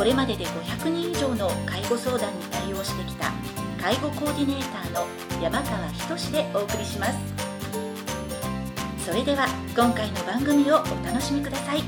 [0.00, 3.30] これまでで500人以上の介護相談に対応してきた
[3.78, 5.06] 介護コーディネーターの
[5.42, 5.86] 山川
[6.16, 7.18] 仁でお送りします。
[9.04, 11.82] それでは今回の番組をお楽しみください。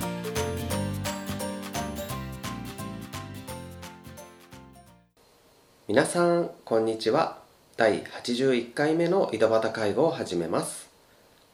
[5.89, 7.39] 皆さんこんにちは。
[7.79, 10.91] 第81回目の井戸端介護を始めます。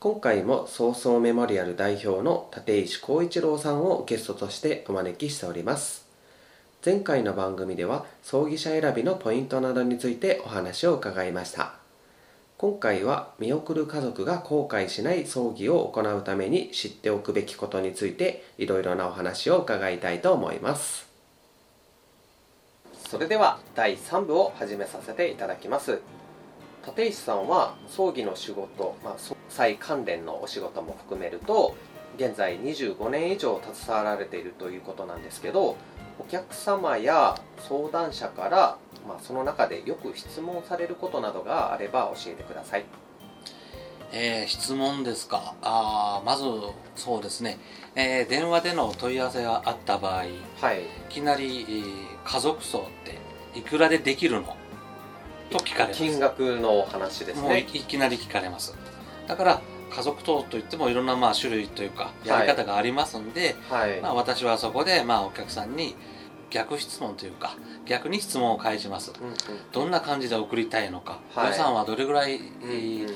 [0.00, 6.07] 今回も早々メモリアル代表の立石光一郎さんをゲストとしてお招きしております。
[6.84, 11.74] 前回の番組では葬儀者選びのポイントなどについてお話を伺いました。
[12.56, 21.08] 今回は見送る家族が後悔しない葬儀を行うために知っておくべきことについていろいろなお話を伺いたいと思います。
[23.08, 26.00] それでは第3部を始めさせていただきます。
[26.86, 29.16] 立石さんは葬儀の仕事、まあ、
[29.48, 31.74] 再関連のお仕事も含めると
[32.16, 35.76] 現在25年以上携わられているということなんですけど
[36.18, 37.38] お客様や
[37.68, 42.84] 相談者から、まあ、その中でよく質問されることなどがあれば教えてください。
[44.10, 45.54] えー、質問ですか？
[45.60, 46.44] あまず
[46.96, 47.58] そうですね、
[47.94, 50.28] えー、電話での問い合わせがあった場合、はい、い
[51.10, 51.92] きなり、えー、
[52.24, 53.18] 家族葬って
[53.58, 54.56] いくらでできるの？
[55.50, 55.98] と聞かれます。
[55.98, 57.66] 金額の話ですね。
[57.72, 58.74] いきなり聞かれます。
[59.26, 59.60] だから
[59.90, 65.94] 家族等といってもいろんなまあ種類というかやり方がありますんで、はい、まあ、私はそこでまあお客さんに
[66.50, 67.56] 逆質問というか
[67.86, 69.34] 逆に質問を返します、うんうん、
[69.72, 73.08] どんな感じで送りたいのか、はい、予算はどれぐらい、うんうんうん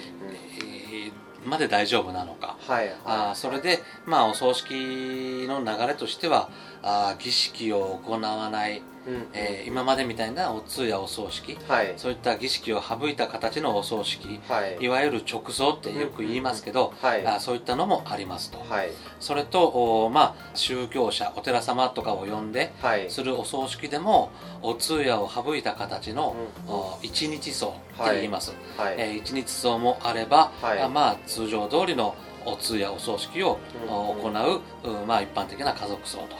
[1.44, 6.48] まで大丈夫なのか、はい、あそれで、まあ、お葬式の流れとしては
[6.82, 9.26] あ儀式を行わないうん。
[9.32, 18.90] えー、今までみたいなお通夜お葬式、はい、そういった儀式を省いた形のお葬式、はい、いわゆる直葬ってよく言いますけど、うんうん、あそういったのもありますと、はい、
[19.20, 19.66] それと
[20.04, 22.72] お、まあ、宗教者お寺様とかを呼んで
[23.08, 24.30] するお葬式でも
[24.62, 26.36] お通夜を省いた形の、
[26.66, 27.70] うん、お一日葬っ
[28.06, 28.94] て言います、はい。
[28.98, 32.14] えー、一日葬もあれば、あまあ、通常通りの
[32.46, 36.36] お通夜お葬式を行う、まあ、一般的な家族葬と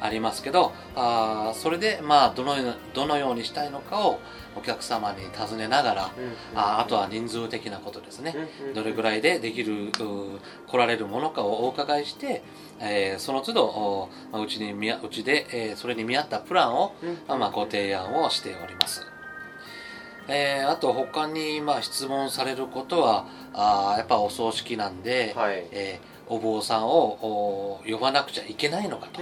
[0.00, 2.54] ありますけど、はい、あそれで、まあ、どの
[2.94, 4.20] どのようにしたいのかを
[4.56, 6.04] お客様に尋ねながら、
[6.52, 8.34] うん、ああとは人数的なことですね、
[8.68, 9.90] うん、どれぐらいでできる
[10.66, 12.42] 来られるものかをお伺いして、
[12.80, 16.94] えー、その都度うちにうちで、えー、それに見合ったプランを、
[17.30, 19.06] うん、まあ、ご提案をしております。
[20.28, 29.20] えー、あと他にまあ質問されることはあやっぱお葬式なんで、はい、えー、お坊さんを呼ばなくちゃいけないのかと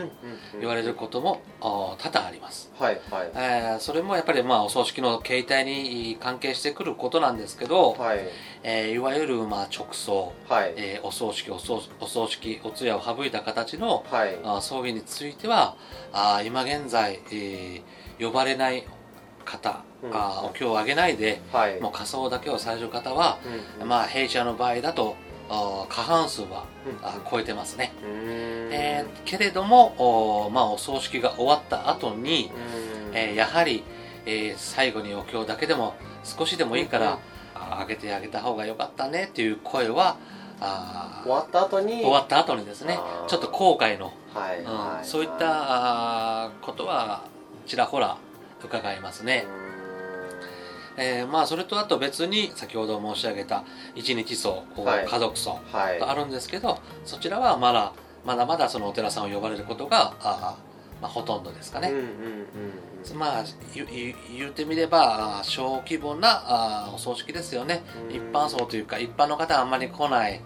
[0.61, 3.31] 言われることも多々あります、はいはい。
[3.35, 8.21] えー、それもやっぱりまあお葬式の形態に関係してくることなんですけど、はい。
[8.63, 10.75] えー、いわゆるまあ直葬、はい。
[10.77, 15.77] えー、お葬式お葬お葬式お通夜を省いた形の、はい、あ葬儀については
[16.13, 18.85] あ今現在、えー、呼ばれない
[19.45, 23.39] 方、うん、あお経をあげないで、はい、もう仮装だけをされる方は、
[23.81, 25.17] うん、まあ弊社の場合だと
[25.89, 27.93] 過半数は、うん、超えてますね、
[28.71, 32.53] えー、けれどもお,、まあ、お葬式が終わった後に、
[33.13, 33.83] えー、やはり、
[34.27, 37.19] えー、最後にお経だけでも少しでもいいから、
[37.55, 40.17] あげてあげた方がよかったねっていう声は
[40.61, 42.03] あ終わった後に？
[42.03, 44.61] 終わった後にですねちょっと後悔の、はい、
[45.01, 47.25] うん、そういったことは
[47.67, 48.19] ちらほら
[48.67, 49.47] 伺いますね。
[50.97, 53.65] えー、まあそれとあと別に先ほど申し上げた
[53.95, 55.61] 一日葬、はい、家族葬
[55.99, 57.93] とあるんですけど、はい、そちらはまだ
[58.25, 60.57] まだまだそのお寺さんを呼ばれることがあ、
[61.01, 61.93] まあ、ほとんどですかね。
[63.15, 63.87] まあ言
[64.37, 70.43] 言ってみれば小規模なあお葬式ですよね、うん、一般葬というか一般の方はあんまり来ない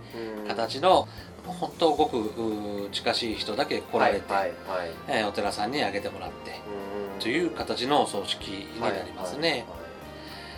[0.47, 6.51] 形の、うん、本当ごく近しい人だけ来られて、はいはいはい、えー、お寺さんにあげてもらって。
[6.51, 9.65] うんという形のお葬式になりますね、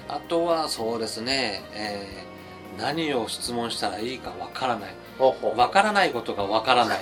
[0.09, 4.94] あとはそうですね、えー、何を質問したらいいかわからない。
[5.56, 6.99] わからないことがわからない。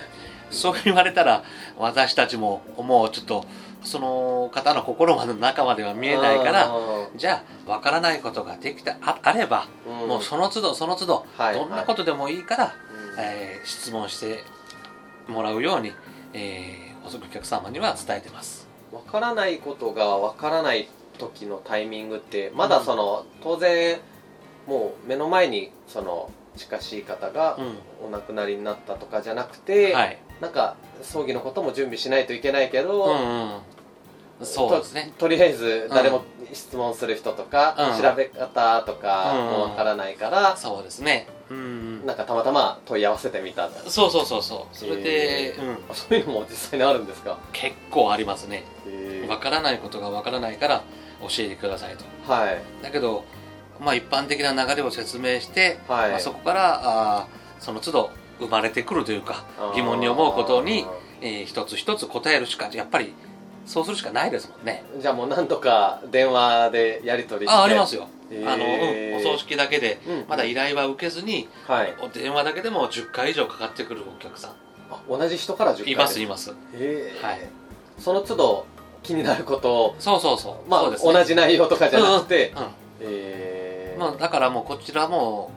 [0.50, 1.42] そう言われたら
[1.76, 3.44] 私たちももうちょっと
[3.84, 6.70] その方の心の中までは見えないから
[7.16, 12.87] じゃあわからないことができたああれば、うん、もうその都度その都度、はい、どんなことでもいいから、はい、
[13.18, 14.44] えー、質問して
[15.26, 15.92] もらうように、
[16.32, 18.68] えー、お客様には伝えてます。
[18.92, 20.88] わからないことがわからない
[21.18, 23.98] 時のタイミングってまだその、当然
[24.66, 27.58] もう目の前にその近しい方が
[28.04, 34.46] お亡くなりになったとかじゃなくて、はい、なんか葬儀のことも準備しないといけないけど、うんうん。
[34.46, 35.12] そうですね。
[35.18, 36.22] とりあえず誰も
[36.52, 41.26] 質問する人とか、うん、調べ方とかもわからないから、うん、そうですね。
[41.50, 44.76] うんなんかたまたま問い合わせてみたそうそうそうそう。
[44.76, 47.38] それで、うん、そういうのも実際にあるんですか？
[47.52, 48.64] 結構ありますね。
[49.28, 50.82] わからないことがわからないから
[51.20, 52.32] 教えてくださいと。
[52.32, 52.62] はい。
[52.82, 53.24] だけど
[53.80, 57.28] まあ一般的な流れを説明して、はい、まあ、そこからあ
[57.60, 58.10] その都度
[58.40, 60.86] 生まれてくるというか疑問に思うことに、
[61.20, 63.14] えー、一つ一つ答えるしかやっぱり
[63.66, 64.84] そうするしかないですもんね。
[65.00, 67.54] じゃあもうなんとか電話でやり取りして。
[67.56, 74.50] あありますよ、えー、あの、うん、お葬式だけで、まだ依頼は受けずに、はい、電話だけでも10回以上かかってくるお客さん。
[74.90, 76.50] あ同じ人から10回いますいます。
[76.50, 77.40] へえ、はい、
[77.98, 78.66] その都度
[79.02, 80.70] 気になることをそうそうそう。
[80.70, 82.68] まあ、ね、同じ内容とかじゃなくて、うんうん、
[83.00, 85.50] えー、まあ、だからもうこちらも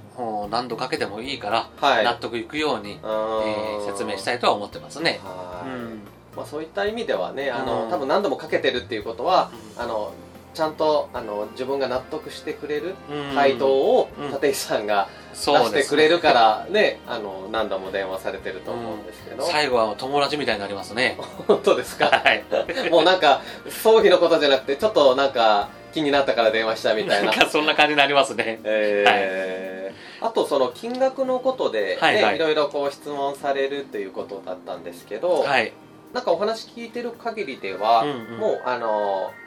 [0.50, 5.20] 何度かけてもいいから、はい、納得いくように、えー、説明したいとは思ってますね。
[5.24, 6.02] はい、うん。
[6.36, 10.14] まあ、そういった意味ではねあの、うん、多分何度もかけてるっていうことは、うん、あの
[10.54, 12.96] ちゃんとあの自分が納得してくれる
[13.34, 21.18] 回答を立石さんが出してくれるからね、あの何度も電話されてると思うんですけど、最後は友達みたいになりますね。
[21.48, 22.44] 本当ですか、はい、
[22.92, 27.32] もうなんか葬儀のことじゃなくてちょっとなんか気になったから電話したみたいな。
[27.50, 35.72] そんな感じになりますね、えー、はい、あとその金額のことで、ね、はいはい、いろいろこう質問されるということだったんですけど、はい。
[36.14, 39.41] なんかお話聞いてる限りでは、うんうん、もうあの、えー、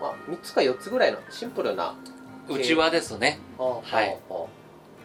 [0.00, 1.94] まあ、3つか4つぐらいのシンプルな
[2.48, 3.38] うちわですね。
[3.58, 4.18] はい。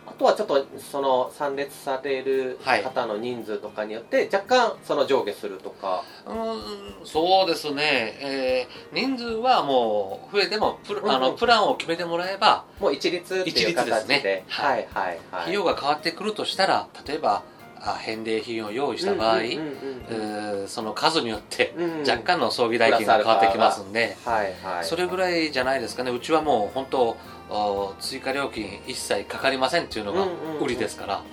[0.08, 14.16] あとはちょっとその参列される方の人数とかによって若干その上下するとか、はい、うんそうですね、えー、人数はもう増えてもプ,、あのプランを決めてもらえばもう一律っていう形で。
[14.16, 15.42] ですね、はい、はいはい。
[15.42, 17.44] 費用が変わってくるとしたら例えば
[17.94, 19.40] 返礼品を用意した場合、
[20.68, 21.74] その数によって
[22.08, 24.18] 若干の葬儀代金が変わってきますんで、
[24.84, 26.12] それぐらいじゃないですかね。
[26.12, 27.18] うちはもう本当
[28.00, 30.26] 追加料金一切かかりませんっていうのが
[30.60, 31.24] 売りですから、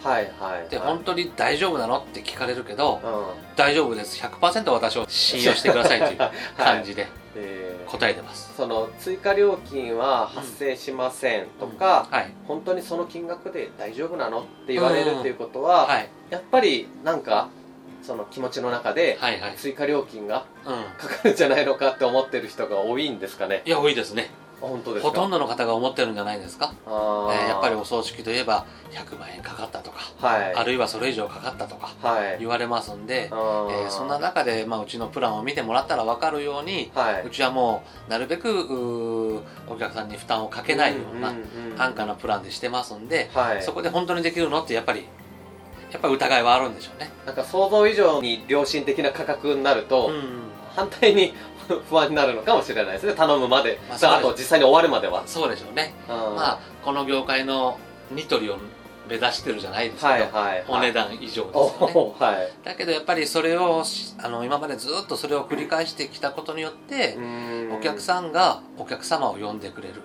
[0.69, 3.00] で本当に大丈夫なのって聞かれるけど、
[3.56, 6.14] 大丈夫です100%私を信用してくださいとい。
[6.14, 7.06] う感じで。
[7.87, 8.52] 答えてます。
[8.56, 12.19] その追加料金は発生しませんとか、うん。
[12.19, 17.49] うんはい、本当にその金額で大丈夫なのって言われるっていうことは、はい、やっぱりなんか
[18.02, 19.19] その気持ちの中で
[19.56, 20.46] 追加料金が
[20.99, 24.31] かかるんじゃないのかって思ってる人が多いんですかね、いや多いですね
[24.69, 26.73] 本当ですほとんどの方が思ってるんじゃないですか？
[26.87, 31.91] あ、えー、やっぱりお葬式といえば100万円かかったとか、はい、あるいはそれ以上かかったとか
[32.38, 41.35] 言われますんで、はい、えー、そんな中で、まあ、うちのプランを見てもらったら分かるように、はい、うちはもうなるべくお客さんに負担をかけないような
[41.79, 45.06] 安価なプランでしてますんで、はい、そこで本当にできるのってやっぱり
[45.91, 47.11] やっぱり疑いはあるんでしょうね。
[47.26, 50.23] なんか想像以上に良心的な価格になると、うん、
[50.75, 51.35] 反対に
[51.88, 53.14] 不安になるのかもしれないですね。
[53.14, 55.23] 頼むまで、まあ、あと実際に終わるまでは。
[55.26, 57.79] そうでしょうね、うん、まあこの業界の
[58.11, 58.57] ニトリを
[59.09, 63.85] 目指してるじゃないですけど、はいはいはい、お値段以上ですよね、はい、だけどやっぱりそれを
[64.23, 67.19] あの今までずっとそれを繰り返してきたことによって
[67.76, 70.02] お客さんがお客様を呼んでくれる。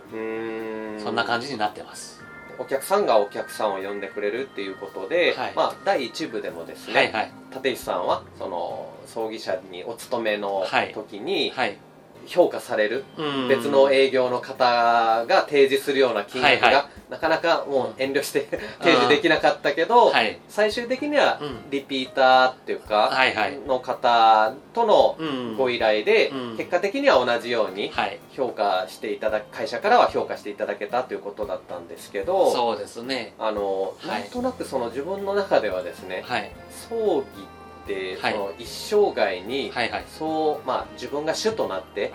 [1.03, 2.16] そんな感じになってます
[2.59, 11.77] お客さんがお客さんを呼んでくれるっていうことで、はい、まあ、第1部でもですね、はいはい、立石さんはその葬儀社にお勤めの時に、はい、
[12.25, 13.05] 評価される
[13.49, 18.47] 別の営業の方が提示するような金額がなかなかもう遠慮して
[18.79, 20.11] 提示できなかったけど
[20.49, 23.11] 最終的にはリピーターっていうか
[23.65, 25.17] の方との
[25.57, 27.91] ご依頼で結果的には同じように
[28.31, 33.33] 評価していただく会社からは評価していただけたということだったんですけどそうですね。
[33.39, 36.23] あのなんとなくその自分の中ではですね
[36.89, 39.71] 葬儀ってその一生涯に、
[40.19, 42.11] そう、まあ、自分が主となって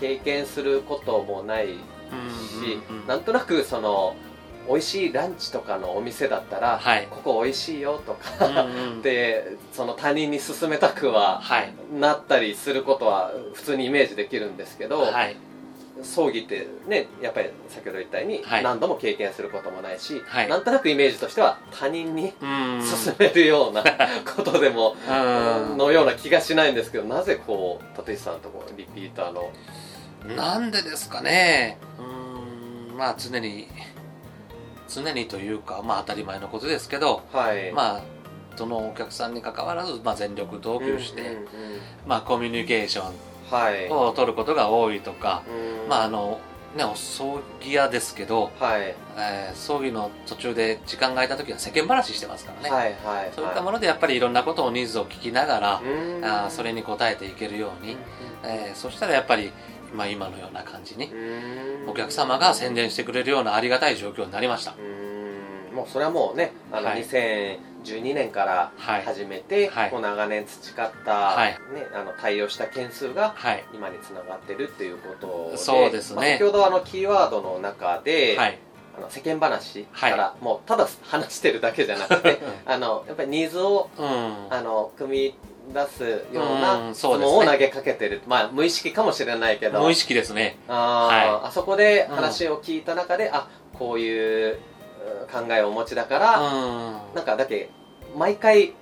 [0.00, 1.68] 経験することもない
[2.10, 4.16] し、なんとなくその
[4.68, 8.66] 美味しいランチとかのお店だったら、はい、ここ美味しいよとか
[9.02, 11.42] でその他人に勧めたくは
[11.92, 15.36] なったりすることは普通にイメージできるんですけど、はい、
[16.02, 23.84] 葬儀ってねやっぱり先ほど言ったように何度も経験することもないし、はい、なんとなくイメージとしては他人に勧めるような
[24.34, 24.96] ことでも
[25.76, 29.50] のような気がしないんですけどなぜこう立石さんとこリピーターの
[30.24, 31.78] なんでですかね。
[31.98, 32.96] うん。
[32.96, 33.68] まあ常に
[34.88, 38.02] 常にというかまあ当たり前のことですけど、はい、まあ
[38.56, 41.38] どのお客さんにかかわらず、まあ、全力投球して、
[42.06, 45.42] まあ、コミュニケーションを取ることが多いとか、
[45.88, 46.40] まああの
[46.76, 55.82] ね、お葬儀屋ですけど、はい、えー、葬儀の途中で時間が空いた時は世間話してますからね、はいはい、そういったものでやっぱりいろんなことをニーズを聞きながら
[56.46, 57.96] あそれに応えていけるように、
[58.42, 59.52] えー、そしたらやっぱり、
[59.94, 61.10] まあ、今のような感じに
[61.86, 64.74] お客様が宣伝してくれるようなありがたい状況になりました。
[65.74, 71.58] もうそれはもうねあの、はい、2012年から始めて、はい、もう長年培った、はい、ね、
[71.92, 73.34] あの対応した件数が
[73.74, 78.38] 今につながってるっていうことで、そうですね、まあ、先ほどあのキーワードの中で、
[78.96, 84.06] あの世間話から、もうただ話してるだけじゃなくて あのやっぱりニーズを、うん、
[84.50, 85.34] あの組み
[85.72, 86.02] 出す
[86.32, 89.80] ような質問を投げかけてる、まあ無意識かもしれないけど。
[89.80, 90.58] 無意識ですね。
[90.68, 94.58] あ,、あそこで話を聞いた中で、うん、あこういう
[95.32, 97.70] 考えをお持ちだから、うん、なんかだけ
[98.16, 98.74] 毎回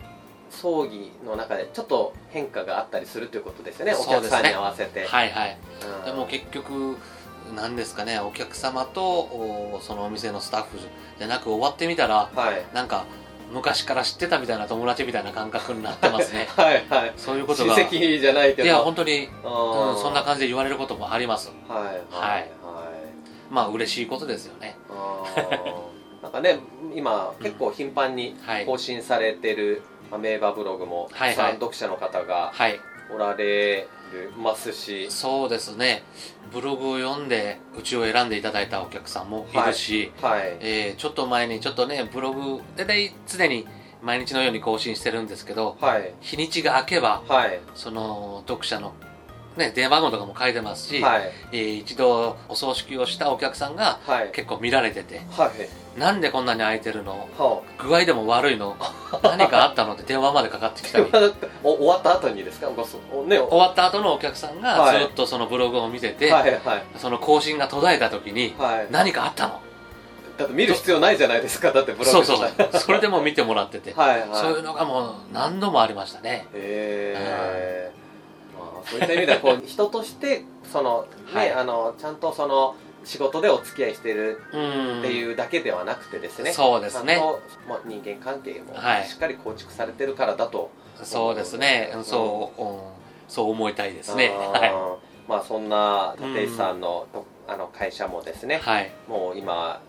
[0.50, 5.58] 葬儀の中でちょっと変化があったりするということですよねお客さんに合わせて、はいはい、
[5.98, 6.96] うん、でも結局
[7.56, 10.78] なんですかねお客様とそのお店のスタッフ
[11.18, 13.06] じゃなく終わってみたら、はい、なんか
[13.52, 16.48] 昔から知ってたみたいな友達みたいな感覚になってますね。
[16.56, 17.12] はいはい。
[17.16, 17.74] そういうことが。
[17.74, 18.64] 親戚じゃないけど。
[18.64, 19.32] いや本当に、うん、
[19.98, 21.52] そんな感じで言われることもあります。
[21.68, 22.50] はいはい、はい、
[23.50, 24.76] まあ嬉しいことですよね。
[26.22, 26.60] なんかね
[26.94, 32.52] 今結構頻繁に更新されてる、まあ、名馬ブログもたくさん読者の方が
[33.14, 33.88] おられ
[34.36, 36.02] ますし、そうですね。
[36.52, 40.40] ブログを読んでうちを選んでいただいたお客さんもいるし、はい。
[40.40, 43.66] はい、えー、ちょっと前にちょっとねブログ大体常に
[44.02, 48.94] 毎日のように更新してるんですけど、はい、日にちが空けば、はい、その読者の
[49.56, 53.98] ね、電話番号とかも書いてますし、はい、えー、一度お葬式をしたお客さんが
[54.32, 55.52] 結構見られてて、は
[55.96, 58.76] い、なんでこんなに空いてるの、はあ、具合でも悪いの？
[59.22, 59.94] 何かあったの？
[59.94, 61.06] って電話までかかってきたり。
[61.62, 68.54] 終わった後にですか、ね、終わった後のお客さんがずっとそのブログを見てて、はいはい、その更新が途絶えた時に、
[68.90, 69.60] 何かあったの？
[70.38, 72.80] だって見る必要ないじゃないですかだってブログそうそうそう。
[72.80, 73.92] それでも見てもらってて。
[73.96, 76.46] はい、そういうのがもう何度もありましたね。
[76.54, 77.92] へえ
[78.84, 82.74] そういった意味ではこう人としてその、ね、はい、あのちゃんとその
[83.04, 86.52] 仕事でお付き合いしてるっていうだけではなくてですね。
[86.52, 87.16] そうですね。
[87.16, 88.74] ちゃんと、まあ、人間関係も
[89.04, 92.78] しっかり構築されてるからだと、はい、そうですね、そう、うん、
[93.28, 94.28] そう思いたいですね。
[94.28, 94.72] はい。
[95.28, 97.06] まあそんな立石さんの,、
[97.48, 99.80] あの会社もですね、はい、もう今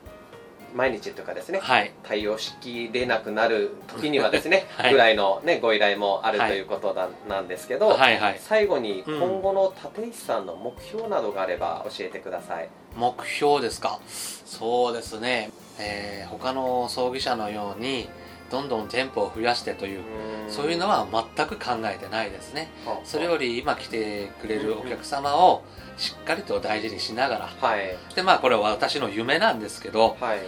[0.73, 13.99] 毎日というかですね、はい、対応しきれなくなる時にはですね、 はい、ぐらいの、ね、ご依頼もあるということだ、なんですけど、はいはい、最後に今後の立石さんの目標などがあれば教えてください、目標ですか？
[14.07, 18.09] そうですね、えー、他の葬儀社のように
[18.51, 20.03] どんどん店舗を増やしてという
[20.47, 22.69] そういうのは全く考えてないですね。
[23.03, 25.63] それより今来てくれるお客様を
[25.97, 30.39] しっかりと大事にしながら、はい、でまあこれは私の夢なんですけど、はい、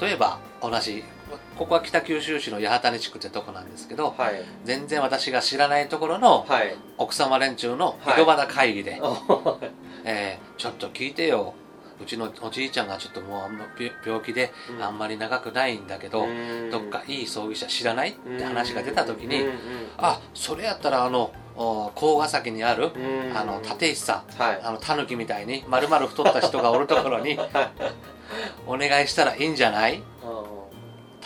[0.00, 1.04] 例えば同じ
[1.56, 6.46] ここは北九州市の八幡地区ってとこなんですけど、はい、全然私が知らないところの
[6.96, 9.70] 奥様連中の井戸端会議で、はい、
[10.04, 11.54] えー、ちょっと聞いてよ。
[12.00, 19.52] うちのおじいちゃんがちょっともう病気であんまり長くないんだけど、うん、どっかいい葬儀社知らないって話が出た時に、うん、
[19.96, 22.92] あそれやったらあの甲ヶ崎にある、
[23.34, 27.36] あの立石さん、はい、あのタヌキみたいに丸々太った人がおるところに
[28.66, 30.02] お願いしたらいいんじゃない？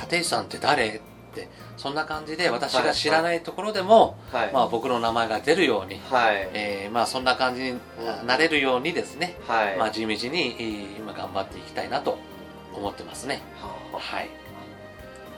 [0.00, 0.88] 立石さんって誰？
[0.88, 1.00] っ
[1.34, 7.80] てそんな感じで私が知らないところでも、はい、まあ、僕の名前が出るように、はい、えー、まあ、そんな感じに
[8.26, 12.18] なれるようにですね、はい、まあ、地道に今頑張っていきたいなと
[12.74, 13.40] 思ってますね。
[13.92, 14.28] はい、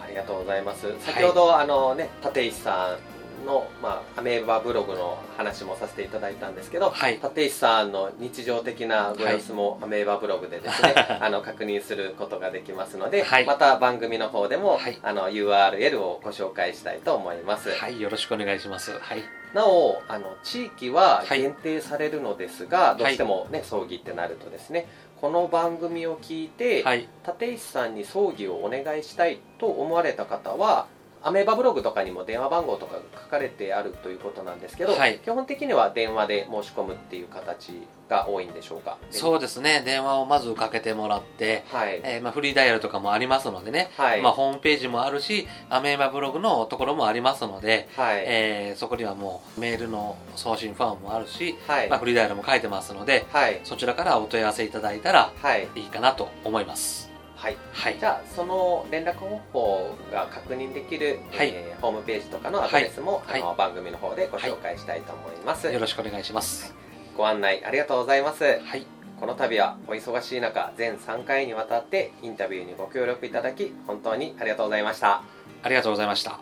[0.02, 0.92] ありがとうございます。
[1.00, 2.98] 先ほど、あのね立石さん
[3.44, 17.70] の、まあ、アメーバブログの話もさせていただいたんですけど、はい、立石さんの日常的なご様子もアメーバブログでですね、はい、あの確認することができますので、はい、また番組の方でも、あの URL をご紹介したいと思います。
[17.70, 18.00] はい。
[18.00, 18.92] よろしくお願いします。
[18.98, 19.22] はい。
[19.54, 24.88] なおあの地域は限定されるのですが、どうしてもね葬儀ってなるとですね
[25.20, 26.84] この番組を聞いて、
[27.26, 30.86] 立石さんに葬儀をお願いしたいと思われた方は
[31.24, 37.72] アメーバブログとかにも電話番号とかが書かれてあるということなんですけど、はい、基本的には電話で申し込むっていう形
[38.10, 38.98] が多いんでしょうか？
[39.10, 39.82] そうですね。
[39.86, 42.00] 電話をまずかけてもらって、はい。
[42.04, 44.20] えーまあ、フリーダイヤルとかもありますのでね、はい。
[44.20, 48.22] まあ、ホームページもあるしアメーバブログのところもありますので、はい。
[48.26, 51.88] えー、そこにはもうメールの送信ファームもあるし、はい。
[51.88, 55.32] まあ、フリーダイヤルも書いてますので、はい、そちらからお問い合わせいただいたら
[55.74, 57.13] いいかなと思います。
[57.44, 66.74] はい、はい、じゃあその連絡方法が確認できる、はい、えー、ホームページとかのアドレスも、はい、あの番組の方でご紹介したいと思います、よろしくお願いします、
[67.18, 68.44] ご案内ありがとうございます。
[68.44, 68.86] はい。
[69.20, 75.22] この度はお忙しい中全3回にわたってインタビューにご協力いただき本当にありがとうございました。
[75.62, 76.40] ありがとうございました。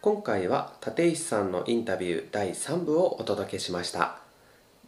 [0.00, 4.23] 今回は立石さんのインタビュー第3部をお届けしました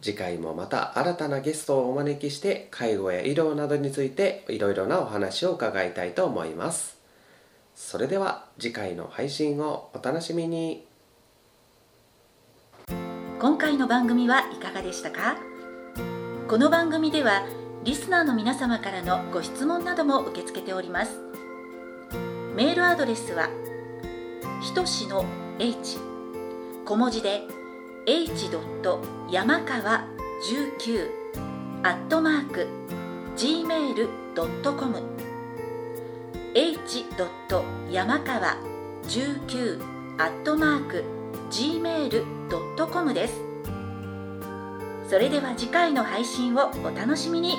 [0.03, 6.97] 次回もまた新たなゲストをお招きして介護や医療などについていろいろなお話を伺いたいと思います。
[7.75, 10.87] それでは次回の配信をお楽しみに。
[13.39, 15.37] 今回の番組はいかがでしたか？
[16.49, 17.47] この番組では
[17.85, 21.21] リスナーの皆様からのご質問なども受け付けております。
[22.55, 23.49] メールアドレスは
[24.63, 25.25] ひとしの
[25.59, 25.99] h
[26.85, 27.43] 小文字で
[28.09, 28.49] h.
[29.29, 30.05] 山川
[30.49, 31.11] 19
[31.83, 32.69] アットマーク
[33.37, 34.97] gmail.com
[36.55, 37.05] h.
[37.91, 38.57] 山川
[39.03, 39.83] 19
[40.19, 41.05] アットマーク
[41.51, 43.41] gmail.com です
[45.11, 47.57] それでは次回の配信をお楽しみに